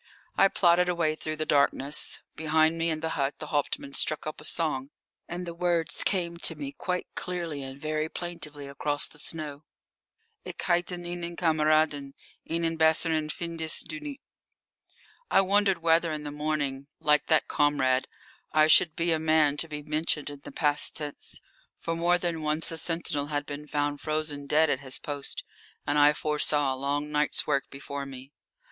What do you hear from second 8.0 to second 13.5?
plaintively across the snow: Ich hatte einen Kamaraden Einen besseren